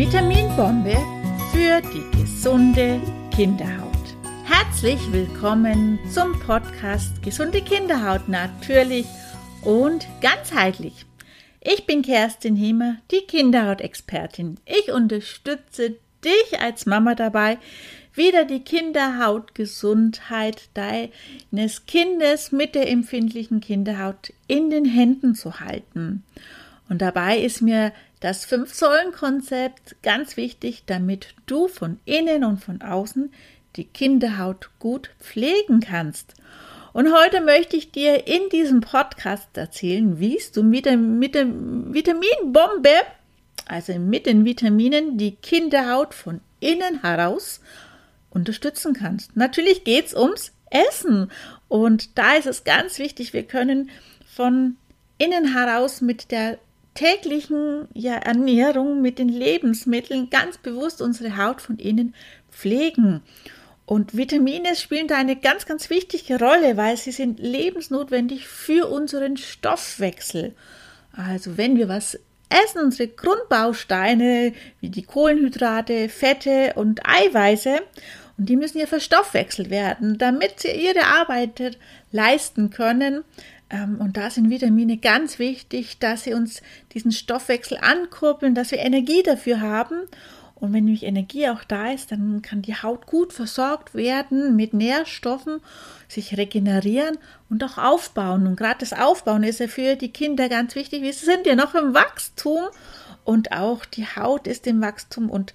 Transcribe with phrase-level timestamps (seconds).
[0.00, 0.96] Vitaminbombe
[1.52, 2.98] für die gesunde
[3.36, 4.16] Kinderhaut.
[4.46, 9.04] Herzlich willkommen zum Podcast Gesunde Kinderhaut natürlich
[9.62, 11.04] und ganzheitlich.
[11.60, 14.58] Ich bin Kerstin Hiemer, die Kinderhautexpertin.
[14.64, 17.58] Ich unterstütze dich als Mama dabei,
[18.14, 26.24] wieder die Kinderhautgesundheit deines Kindes mit der empfindlichen Kinderhaut in den Händen zu halten.
[26.90, 33.32] Und dabei ist mir das Fünf-Säulen-Konzept ganz wichtig, damit du von innen und von außen
[33.76, 36.34] die Kinderhaut gut pflegen kannst.
[36.92, 41.46] Und heute möchte ich dir in diesem Podcast erzählen, wie du mit der, mit der
[41.46, 42.90] Vitaminbombe,
[43.66, 47.60] also mit den Vitaminen, die Kinderhaut von innen heraus
[48.30, 49.36] unterstützen kannst.
[49.36, 51.30] Natürlich geht es ums Essen.
[51.68, 53.90] Und da ist es ganz wichtig, wir können
[54.26, 54.76] von
[55.18, 56.58] innen heraus mit der
[57.00, 62.14] täglichen ja, Ernährung, mit den Lebensmitteln ganz bewusst unsere Haut von innen
[62.50, 63.22] pflegen.
[63.86, 69.38] Und Vitamine spielen da eine ganz, ganz wichtige Rolle, weil sie sind lebensnotwendig für unseren
[69.38, 70.54] Stoffwechsel.
[71.12, 72.18] Also wenn wir was
[72.50, 77.78] essen, unsere Grundbausteine wie die Kohlenhydrate, Fette und Eiweiße,
[78.36, 81.78] und die müssen ja verstoffwechselt werden, damit sie ihre Arbeit
[82.12, 83.24] leisten können.
[83.70, 88.78] Ähm, und da sind Vitamine ganz wichtig, dass sie uns diesen Stoffwechsel ankurbeln, dass wir
[88.78, 90.02] Energie dafür haben.
[90.56, 94.74] Und wenn nämlich Energie auch da ist, dann kann die Haut gut versorgt werden mit
[94.74, 95.60] Nährstoffen,
[96.06, 97.16] sich regenerieren
[97.48, 98.46] und auch aufbauen.
[98.46, 101.00] Und gerade das Aufbauen ist ja für die Kinder ganz wichtig.
[101.00, 102.64] Wir sind ja noch im Wachstum
[103.24, 105.54] und auch die Haut ist im Wachstum und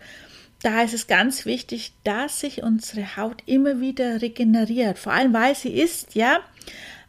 [0.63, 4.97] da ist es ganz wichtig, dass sich unsere Haut immer wieder regeneriert.
[4.97, 6.39] Vor allem, weil sie ist ja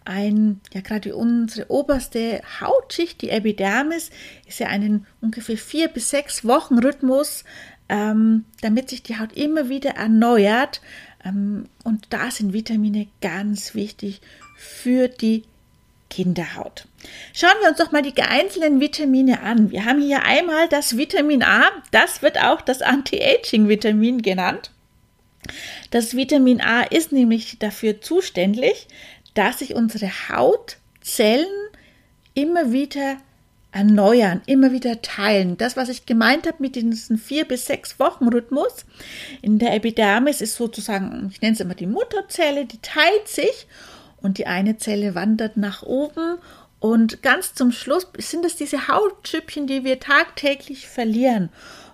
[0.06, 4.10] ein, ja gerade unsere oberste Hautschicht, die Epidermis,
[4.46, 7.44] ist ja einen ungefähr vier bis sechs Wochen Rhythmus
[7.88, 10.80] ähm, damit sich die Haut immer wieder erneuert.
[11.24, 14.20] Ähm, und da sind Vitamine ganz wichtig
[14.56, 15.44] für die
[16.08, 16.86] Kinderhaut.
[17.32, 19.70] Schauen wir uns doch mal die einzelnen Vitamine an.
[19.70, 24.70] Wir haben hier einmal das Vitamin A, das wird auch das Anti-Aging-Vitamin genannt.
[25.90, 28.88] Das Vitamin A ist nämlich dafür zuständig,
[29.36, 31.46] dass sich unsere Hautzellen
[32.34, 33.16] immer wieder
[33.72, 35.58] erneuern, immer wieder teilen.
[35.58, 38.86] Das, was ich gemeint habe mit diesem vier bis sechs Wochen Rhythmus
[39.42, 43.66] in der Epidermis ist sozusagen, ich nenne es immer die Mutterzelle, die teilt sich
[44.22, 46.38] und die eine Zelle wandert nach oben
[46.78, 51.48] und ganz zum Schluss sind es diese Hautschüppchen, die wir tagtäglich verlieren.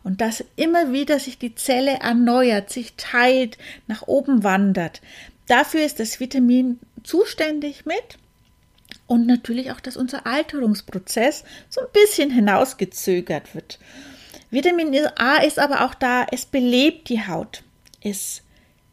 [0.04, 5.00] Und dass immer wieder sich die Zelle erneuert, sich teilt, nach oben wandert.
[5.47, 8.19] Dafür ist das Vitamin zuständig mit
[9.07, 13.79] und natürlich auch, dass unser Alterungsprozess so ein bisschen hinausgezögert wird.
[14.51, 17.63] Vitamin A ist aber auch da, es belebt die Haut.
[18.03, 18.43] Es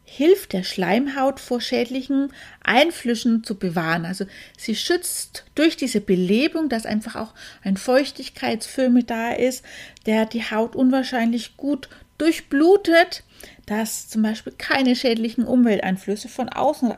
[0.04, 2.32] hilft der Schleimhaut vor schädlichen
[2.64, 4.04] Einflüssen zu bewahren.
[4.04, 4.24] Also
[4.58, 7.32] sie schützt durch diese Belebung, dass einfach auch
[7.62, 9.64] ein Feuchtigkeitsfilm da ist,
[10.06, 11.88] der die Haut unwahrscheinlich gut
[12.18, 13.22] durchblutet,
[13.66, 16.94] dass zum Beispiel keine schädlichen Umwelteinflüsse von außen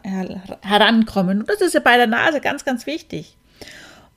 [0.63, 1.41] herankommen.
[1.41, 3.37] Und das ist ja bei der Nase ganz, ganz wichtig.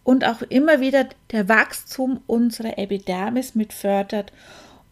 [0.03, 4.31] Und auch immer wieder der Wachstum unserer Epidermis mit fördert.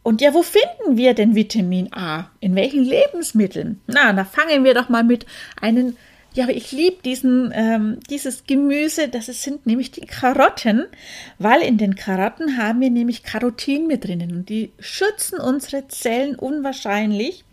[0.01, 2.31] Und ja, wo finden wir denn Vitamin A?
[2.39, 3.79] In welchen Lebensmitteln?
[3.87, 5.25] Na, da fangen wir doch mal mit
[5.61, 5.95] einem
[6.33, 10.85] ja, ich liebe diesen, ähm, dieses Gemüse, das sind nämlich die Karotten,
[11.37, 16.35] weil in den Karotten haben wir nämlich Carotin mit drinnen und die schützen unsere Zellen
[16.35, 17.43] unwahrscheinlich.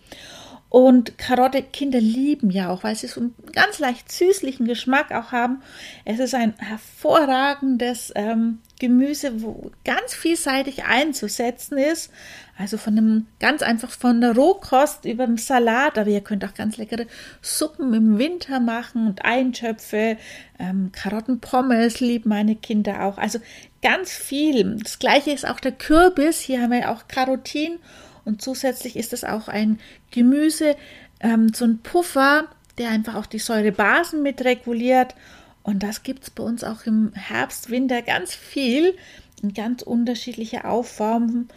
[0.70, 5.32] Und Karotte, Kinder lieben ja auch, weil sie so einen ganz leicht süßlichen Geschmack auch
[5.32, 5.62] haben.
[6.04, 12.10] Es ist ein hervorragendes ähm, Gemüse, wo ganz vielseitig einzusetzen ist.
[12.58, 16.54] Also von einem ganz einfach von der Rohkost über den Salat, aber ihr könnt auch
[16.54, 17.06] ganz leckere
[17.40, 20.16] Suppen im Winter machen und Eintöpfe,
[20.58, 23.16] ähm, Karottenpommes lieben meine Kinder auch.
[23.16, 23.38] Also
[23.82, 24.76] ganz viel.
[24.82, 26.40] Das gleiche ist auch der Kürbis.
[26.40, 27.78] Hier haben wir auch Karotin
[28.24, 29.78] und zusätzlich ist es auch ein
[30.10, 30.76] Gemüse,
[31.20, 35.14] ähm, so ein Puffer, der einfach auch die Säurebasen mit reguliert.
[35.62, 38.96] Und das gibt es bei uns auch im Herbst, Winter ganz viel
[39.42, 41.48] in ganz unterschiedliche Aufformen.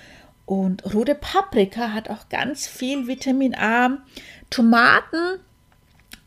[0.46, 3.98] Und rote Paprika hat auch ganz viel Vitamin A.
[4.50, 5.40] Tomaten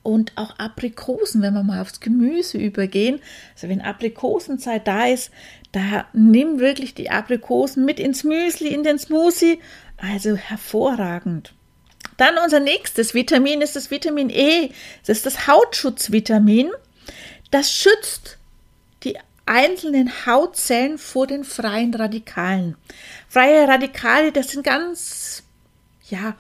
[0.03, 3.21] und auch Aprikosen, wenn wir mal aufs Gemüse übergehen.
[3.55, 5.31] Also wenn Aprikosenzeit da ist,
[5.73, 9.59] da nimm wirklich die Aprikosen mit ins Müsli, in den Smoothie
[9.99, 11.55] also hervorragend.
[12.17, 14.71] Dann unser nächstes Vitamin ist das Vitamin E.
[15.07, 16.71] Das ist das Hautschutzvitamin.
[17.51, 18.39] Das schützt
[19.05, 19.17] die
[19.47, 22.77] einzelnen Hautzellen vor den freien Radikalen.
[23.29, 25.45] Freie Radikale, das sind ganz,
[26.09, 26.35] ja,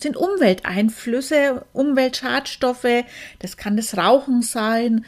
[0.00, 3.04] sind Umwelteinflüsse, Umweltschadstoffe,
[3.38, 5.04] das kann das Rauchen sein,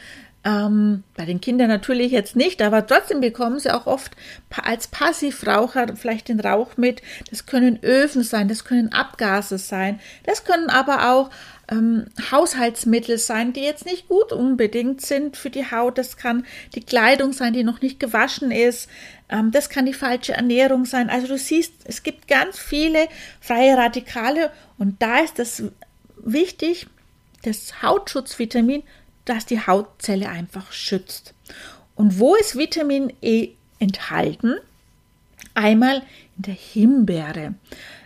[0.47, 4.15] ähm, bei den Kindern natürlich jetzt nicht, aber trotzdem bekommen sie auch oft
[4.63, 7.01] als Passivraucher vielleicht den Rauch mit.
[7.29, 11.29] Das können Öfen sein, das können Abgase sein, das können aber auch
[11.69, 15.97] ähm, Haushaltsmittel sein, die jetzt nicht gut unbedingt sind für die Haut.
[15.97, 18.89] Das kann die Kleidung sein, die noch nicht gewaschen ist.
[19.29, 21.09] Ähm, das kann die falsche Ernährung sein.
[21.09, 23.07] Also du siehst, es gibt ganz viele
[23.41, 25.63] freie Radikale und da ist es
[26.23, 26.87] wichtig,
[27.43, 28.83] das Hautschutzvitamin
[29.27, 31.33] das die Hautzelle einfach schützt.
[31.95, 33.49] Und wo ist Vitamin E
[33.79, 34.55] enthalten?
[35.53, 36.01] Einmal
[36.37, 37.55] in der Himbeere.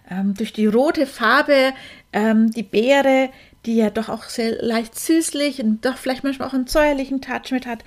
[0.10, 1.74] Ähm, durch die rote Farbe,
[2.14, 3.30] ähm, die Beere,
[3.66, 7.52] die ja doch auch sehr leicht süßlich und doch vielleicht manchmal auch einen säuerlichen Touch
[7.52, 7.84] mit hat,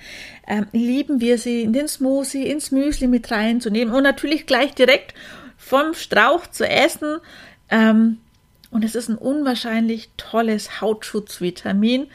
[0.47, 5.13] ähm, lieben wir sie in den Smoothie, ins Müsli mit reinzunehmen und natürlich gleich direkt
[5.57, 7.17] vom Strauch zu essen.
[7.69, 8.17] Ähm,
[8.71, 12.07] und es ist ein unwahrscheinlich tolles Hautschutzvitamin.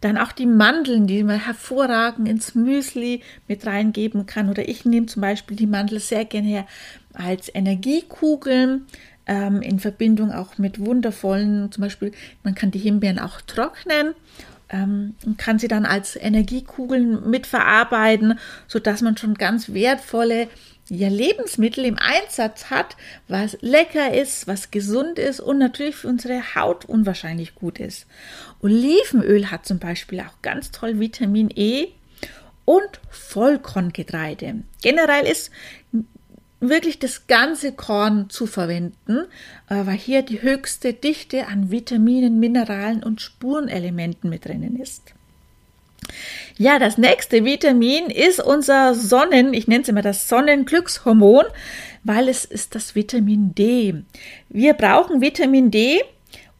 [0.00, 4.48] Dann auch die Mandeln, die man hervorragend ins Müsli mit reingeben kann.
[4.48, 6.66] Oder ich nehme zum Beispiel die Mandel sehr gerne her
[7.12, 8.86] als Energiekugeln
[9.30, 12.10] ähm, in Verbindung auch mit wundervollen, zum Beispiel,
[12.42, 14.14] man kann die Himbeeren auch trocknen
[14.68, 20.48] ähm, und kann sie dann als Energiekugeln mitverarbeiten, sodass man schon ganz wertvolle
[20.88, 22.96] ja, Lebensmittel im Einsatz hat,
[23.28, 28.06] was lecker ist, was gesund ist und natürlich für unsere Haut unwahrscheinlich gut ist.
[28.60, 31.90] Olivenöl hat zum Beispiel auch ganz toll Vitamin E
[32.64, 34.62] und Vollkorngetreide.
[34.82, 35.52] Generell ist
[36.60, 39.26] wirklich das ganze Korn zu verwenden,
[39.68, 45.14] äh, weil hier die höchste Dichte an Vitaminen, Mineralen und Spurenelementen mit drinnen ist.
[46.56, 51.44] Ja, das nächste Vitamin ist unser Sonnen, ich nenne es immer das Sonnenglückshormon,
[52.04, 54.02] weil es ist das Vitamin D.
[54.48, 56.02] Wir brauchen Vitamin D,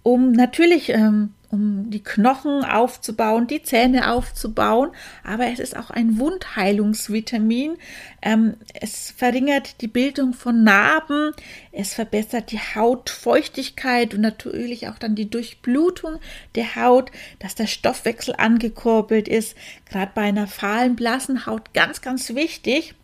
[0.03, 4.91] um natürlich ähm, um die Knochen aufzubauen, die Zähne aufzubauen.
[5.25, 7.77] Aber es ist auch ein Wundheilungsvitamin.
[8.23, 11.33] Ähm, es verringert die Bildung von Narben.
[11.73, 16.21] Es verbessert die Hautfeuchtigkeit und natürlich auch dann die Durchblutung
[16.55, 17.11] der Haut,
[17.41, 19.57] dass der Stoffwechsel angekurbelt ist.
[19.89, 22.95] Gerade bei einer fahlen, blassen Haut ganz, ganz wichtig.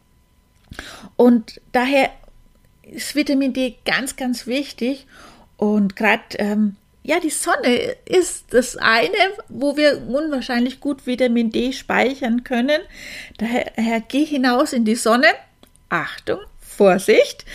[1.16, 2.10] Und daher
[2.82, 5.06] ist Vitamin D ganz, ganz wichtig.
[5.56, 6.76] Und gerade ähm,
[7.06, 9.16] ja, die Sonne ist das eine,
[9.48, 12.80] wo wir unwahrscheinlich gut Vitamin D speichern können.
[13.38, 15.28] Daher geh hinaus in die Sonne.
[15.88, 16.40] Achtung,
[16.76, 17.46] Vorsicht,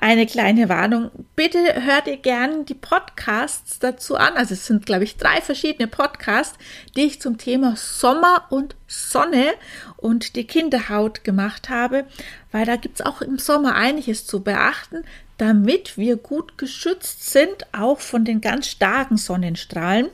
[0.00, 1.10] eine kleine Warnung.
[1.34, 4.34] Bitte hört ihr gern die Podcasts dazu an.
[4.34, 6.56] Also es sind, glaube ich, drei verschiedene Podcasts,
[6.96, 9.52] die ich zum Thema Sommer und Sonne
[9.96, 12.04] und die Kinderhaut gemacht habe,
[12.52, 15.04] weil da gibt es auch im Sommer einiges zu beachten,
[15.38, 20.06] damit wir gut geschützt sind, auch von den ganz starken Sonnenstrahlen.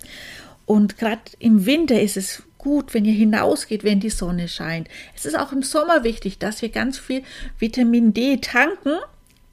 [0.64, 4.88] Und gerade im Winter ist es gut, wenn ihr hinausgeht, wenn die Sonne scheint.
[5.14, 7.22] Es ist auch im Sommer wichtig, dass wir ganz viel
[7.58, 8.96] Vitamin D tanken,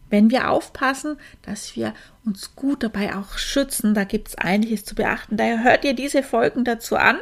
[0.09, 1.93] wenn wir aufpassen, dass wir
[2.25, 3.93] uns gut dabei auch schützen.
[3.93, 5.37] Da gibt es einiges zu beachten.
[5.37, 7.17] Daher hört ihr diese Folgen dazu an.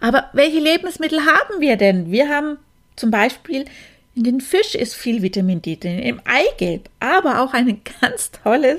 [0.00, 2.10] Aber welche Lebensmittel haben wir denn?
[2.10, 2.58] Wir haben
[2.96, 3.66] zum Beispiel
[4.16, 8.78] in den Fisch ist viel Vitamin D drin, im Eigelb, aber auch ein ganz tolles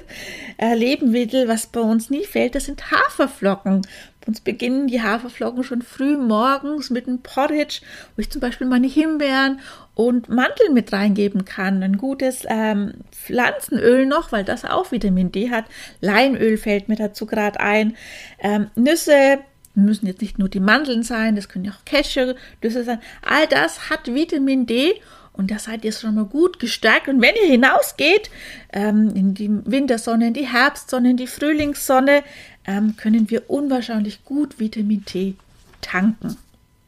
[0.58, 3.86] äh, Lebensmittel, was bei uns nie fehlt, das sind Haferflocken.
[4.28, 7.82] Uns beginnen die Haferflocken schon früh morgens mit einem Porridge,
[8.16, 9.60] wo ich zum Beispiel meine Himbeeren
[9.94, 11.84] und Mandeln mit reingeben kann.
[11.84, 15.66] Ein gutes ähm, Pflanzenöl noch, weil das auch Vitamin D hat.
[16.02, 17.96] Leinöl fällt mir dazu gerade ein.
[18.40, 19.40] Ähm, Nüsse,
[19.76, 23.00] müssen jetzt nicht nur die Mandeln sein, das können ja auch Cashew-Nüsse sein.
[23.22, 25.02] All das hat Vitamin D
[25.34, 27.10] und da seid ihr schon mal gut gestärkt.
[27.10, 28.30] Und wenn ihr hinausgeht,
[28.72, 32.24] ähm, in die Wintersonne, in die Herbstsonne, in die Frühlingssonne,
[32.68, 35.36] ähm, können wir unwahrscheinlich gut Vitamin T
[35.81, 36.38] tanken.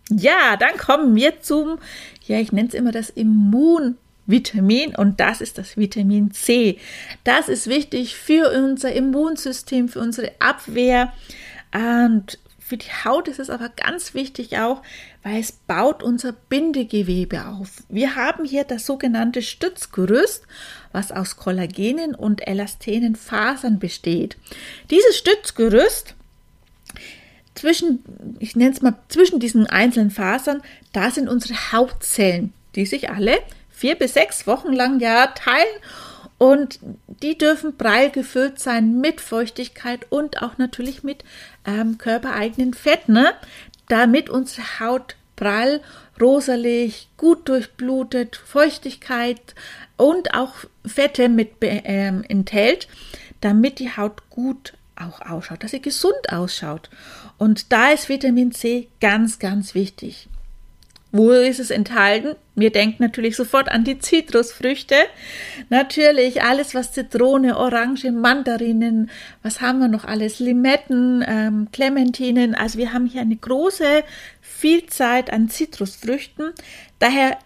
[0.10, 1.80] Ja, dann kommen wir zum,
[2.26, 6.78] ja, ich nenne es immer das Immunvitamin und das ist das Vitamin C.
[7.24, 11.12] Das ist wichtig für unser Immunsystem, für unsere Abwehr
[11.74, 14.82] und für die Haut ist es aber ganz wichtig auch,
[15.24, 17.70] weil es baut unser Bindegewebe auf.
[17.88, 20.44] Wir haben hier das sogenannte Stützgerüst,
[20.92, 24.36] was aus Kollagenen und elastenen Fasern besteht.
[24.92, 26.16] Dieses Stützgerüst
[27.56, 28.04] zwischen,
[28.40, 33.40] ich nenne es mal, zwischen diesen einzelnen Fasern, da sind unsere Hautzellen, die sich alle
[33.72, 35.80] vier bis sechs Wochen lang ja teilen
[36.38, 41.24] und die dürfen prall gefüllt sein mit Feuchtigkeit und auch natürlich mit
[41.66, 43.34] ähm, körpereigenen Fett, ne?
[43.88, 45.82] damit unsere Haut prall
[46.20, 49.56] roselig, gut durchblutet, Feuchtigkeit
[49.98, 50.54] und auch
[50.86, 52.88] Fette mit äh, enthält,
[53.42, 56.90] damit die Haut gut auch ausschaut, dass sie gesund ausschaut.
[57.38, 60.28] Und da ist Vitamin C ganz, ganz wichtig.
[61.18, 62.36] Wo ist es enthalten?
[62.54, 64.96] Wir denken natürlich sofort an die Zitrusfrüchte.
[65.70, 69.10] Natürlich alles, was Zitrone, Orange, Mandarinen,
[69.42, 70.38] was haben wir noch alles?
[70.38, 72.54] Limetten, ähm, Clementinen.
[72.54, 74.04] Also wir haben hier eine große
[74.42, 76.54] Vielzahl an Zitrusfrüchten.
[77.00, 77.40] Daher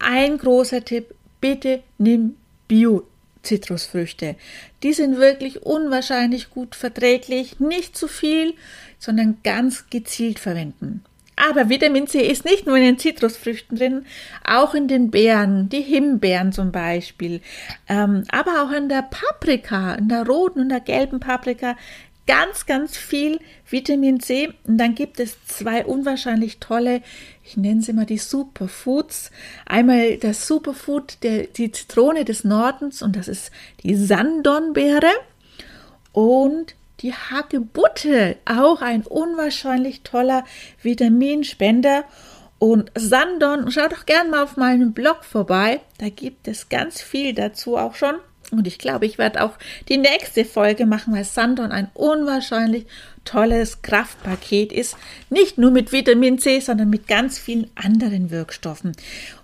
[0.00, 2.34] ein großer Tipp, bitte nimm
[2.66, 3.06] Bio
[3.44, 4.34] Zitrusfrüchte.
[4.82, 8.54] Die sind wirklich unwahrscheinlich gut verträglich, nicht zu viel,
[8.98, 11.04] sondern ganz gezielt verwenden.
[11.50, 14.06] Aber Vitamin C ist nicht nur in den Zitrusfrüchten drin,
[14.44, 17.40] auch in den Beeren, die Himbeeren zum Beispiel,
[17.88, 21.76] ähm, aber auch in der Paprika, in der roten und der gelben Paprika,
[22.28, 24.54] ganz, ganz viel Vitamin C.
[24.68, 27.02] Und dann gibt es zwei unwahrscheinlich tolle,
[27.42, 29.32] ich nenne sie mal die Superfoods.
[29.66, 33.50] Einmal das Superfood, der, die Zitrone des Nordens und das ist
[33.82, 35.10] die Sandornbeere.
[36.12, 40.44] Und die Hagebutte, auch ein unwahrscheinlich toller
[40.82, 42.04] Vitaminspender.
[42.58, 45.80] Und Sandorn, schau doch gern mal auf meinem Blog vorbei.
[45.98, 48.14] Da gibt es ganz viel dazu auch schon.
[48.52, 49.52] Und ich glaube, ich werde auch
[49.88, 52.84] die nächste Folge machen, weil Sandon ein unwahrscheinlich
[53.24, 54.96] tolles Kraftpaket ist.
[55.30, 58.92] Nicht nur mit Vitamin C, sondern mit ganz vielen anderen Wirkstoffen.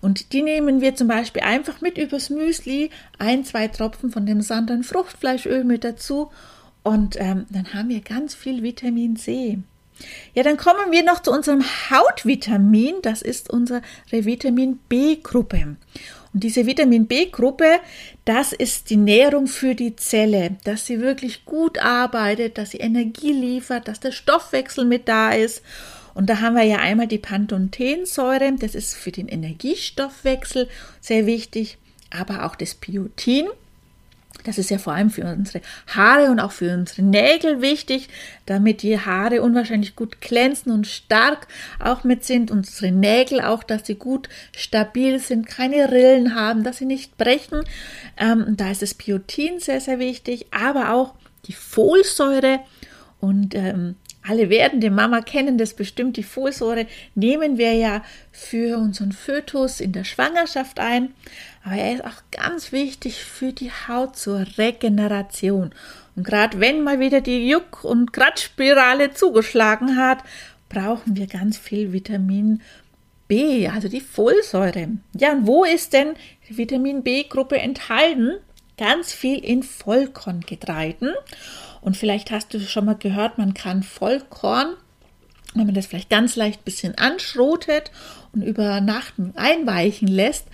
[0.02, 4.42] Und die nehmen wir zum Beispiel einfach mit übers Müsli, ein, zwei Tropfen von dem
[4.42, 6.30] Sandon Fruchtfleischöl mit dazu.
[6.88, 9.58] Und ähm, dann haben wir ganz viel Vitamin C.
[10.32, 13.02] Ja, dann kommen wir noch zu unserem Hautvitamin.
[13.02, 15.76] Das ist unsere Vitamin B-Gruppe.
[16.32, 17.80] Und diese Vitamin B-Gruppe,
[18.24, 23.32] das ist die Nährung für die Zelle, dass sie wirklich gut arbeitet, dass sie Energie
[23.32, 25.60] liefert, dass der Stoffwechsel mit da ist.
[26.14, 30.70] Und da haben wir ja einmal die Pantothensäure, das ist für den Energiestoffwechsel
[31.02, 31.76] sehr wichtig,
[32.08, 33.46] aber auch das Biotin,
[34.44, 38.08] das ist ja vor allem für unsere Haare und auch für unsere Nägel wichtig,
[38.46, 41.48] damit die Haare unwahrscheinlich gut glänzen und stark
[41.80, 42.50] auch mit sind.
[42.50, 47.62] Unsere Nägel auch, dass sie gut stabil sind, keine Rillen haben, dass sie nicht brechen.
[48.16, 51.14] Ähm, da ist das Biotin sehr, sehr wichtig, aber auch
[51.46, 52.60] die Folsäure
[53.20, 59.12] und ähm, alle werdende Mama kennen das bestimmt, die Folsäure nehmen wir ja für unseren
[59.12, 61.14] Fötus in der Schwangerschaft ein,
[61.64, 65.72] aber er ist auch ganz wichtig für die Haut zur Regeneration.
[66.16, 70.18] Und gerade wenn mal wieder die Juck- und Kratzspirale zugeschlagen hat,
[70.68, 72.60] brauchen wir ganz viel Vitamin
[73.28, 74.88] B, also die Folsäure.
[75.14, 76.14] Ja, und wo ist denn
[76.48, 78.32] die Vitamin B-Gruppe enthalten?
[78.76, 81.12] Ganz viel in Vollkorngetreiden.
[81.80, 84.74] Und vielleicht hast du schon mal gehört, man kann Vollkorn,
[85.54, 87.90] wenn man das vielleicht ganz leicht ein bisschen anschrotet
[88.32, 90.46] und über Nacht einweichen lässt,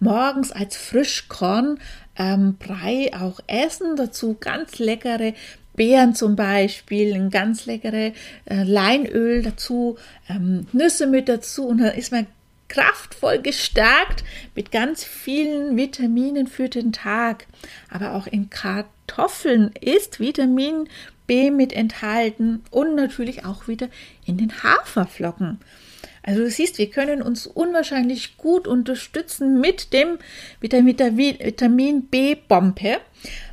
[0.00, 1.78] morgens als Frischkorn
[2.16, 3.96] ähm, Brei auch essen.
[3.96, 5.34] Dazu ganz leckere
[5.74, 8.12] Beeren zum Beispiel, ein ganz leckere
[8.46, 9.96] äh, Leinöl dazu,
[10.28, 12.26] ähm, Nüsse mit dazu und dann ist man
[12.68, 17.46] kraftvoll gestärkt mit ganz vielen Vitaminen für den Tag.
[17.90, 20.88] Aber auch in Kartoffeln ist Vitamin
[21.26, 23.88] B mit enthalten und natürlich auch wieder
[24.24, 25.60] in den Haferflocken.
[26.22, 30.18] Also du siehst, wir können uns unwahrscheinlich gut unterstützen mit dem
[30.60, 33.00] Vitamin B-Bombe.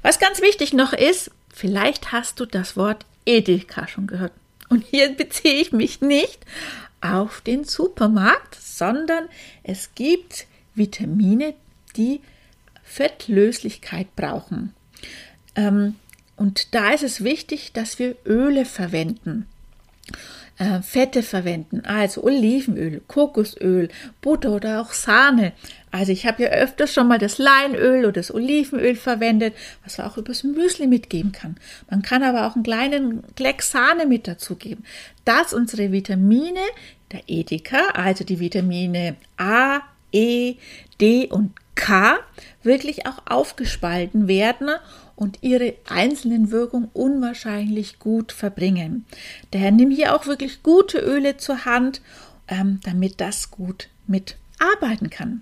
[0.02, 4.34] Was ganz wichtig noch ist, vielleicht hast du das Wort Edeka schon gehört.
[4.68, 6.40] Und hier beziehe ich mich nicht
[7.14, 9.28] auf den Supermarkt, sondern
[9.64, 11.54] es gibt Vitamine,
[11.96, 12.22] die
[12.84, 14.74] Fettlöslichkeit brauchen.
[15.56, 15.96] Ähm,
[16.36, 19.48] und da ist es wichtig, dass wir Öle verwenden.
[20.58, 23.90] Äh, Fette verwenden, also Olivenöl, Kokosöl,
[24.22, 25.52] Butter oder auch Sahne.
[25.92, 30.08] Also ich habe ja öfters schon mal das Leinöl oder das Olivenöl verwendet, was man
[30.08, 31.58] auch übers Müsli mitgeben kann.
[31.90, 34.86] Man kann aber auch einen kleinen Kleck Sahne mit dazugeben,
[35.26, 36.62] dass unsere Vitamine
[37.12, 39.82] der Edeka, also die Vitamine A,
[40.14, 40.56] E,
[41.02, 42.18] D und K,
[42.64, 44.70] wirklich auch aufgespalten werden
[45.16, 49.06] und ihre einzelnen Wirkungen unwahrscheinlich gut verbringen.
[49.52, 52.02] Daher nimm hier auch wirklich gute Öle zur Hand,
[52.48, 55.42] ähm, damit das gut mitarbeiten kann.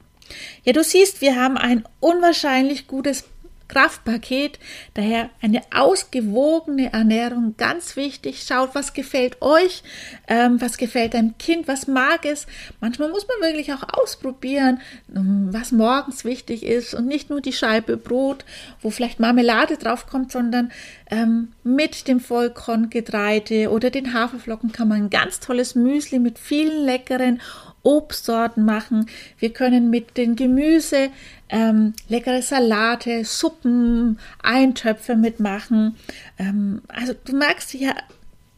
[0.64, 3.26] Ja, du siehst, wir haben ein unwahrscheinlich gutes
[3.74, 4.60] Kraftpaket.
[4.94, 8.44] Daher eine ausgewogene Ernährung ganz wichtig.
[8.44, 9.84] Schaut, was gefällt euch,
[10.28, 12.46] ähm, was gefällt deinem Kind, was mag es.
[12.82, 14.80] Manchmal muss man wirklich auch ausprobieren,
[15.16, 18.46] ähm, was morgens wichtig ist und nicht nur die Scheibe Brot,
[18.82, 20.72] wo vielleicht Marmelade drauf kommt, sondern
[21.10, 26.86] ähm, mit dem Vollkorngetreide oder den Haferflocken kann man ein ganz tolles Müsli mit vielen
[26.86, 27.42] leckeren
[27.84, 29.08] Obstsorten machen.
[29.38, 31.10] Wir können mit den Gemüse
[31.54, 35.96] ähm, leckere Salate, Suppen, Eintöpfe mitmachen.
[36.40, 37.94] Ähm, also du merkst ja,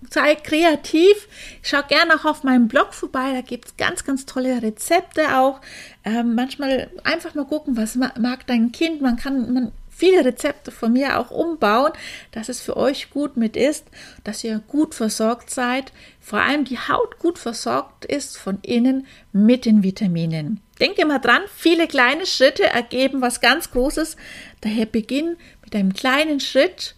[0.09, 1.27] sei kreativ.
[1.61, 5.59] Schau gerne auch auf meinem Blog vorbei, da gibt es ganz, ganz tolle Rezepte auch.
[6.05, 9.01] Ähm, manchmal einfach mal gucken, was mag dein Kind.
[9.01, 11.91] Man kann, man viele Rezepte von mir auch umbauen,
[12.31, 13.85] dass es für euch gut mit ist,
[14.23, 19.65] dass ihr gut versorgt seid, vor allem die Haut gut versorgt ist von innen mit
[19.65, 20.61] den Vitaminen.
[20.79, 24.17] Denkt immer dran, viele kleine Schritte ergeben was ganz Großes.
[24.61, 26.95] Daher beginn mit einem kleinen Schritt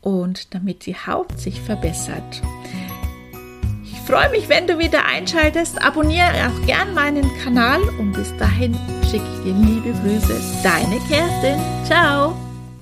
[0.00, 2.42] und damit die Haut sich verbessert.
[3.84, 5.82] Ich freue mich, wenn du wieder einschaltest.
[5.82, 8.78] Abonniere auch gern meinen Kanal und bis dahin
[9.10, 10.40] schicke ich dir liebe Grüße.
[10.62, 11.58] Deine Kerstin.
[11.84, 12.45] Ciao.